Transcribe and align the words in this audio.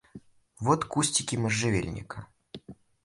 Вот 0.59 0.83
кустики 0.85 1.35
можжевельника. 1.37 2.25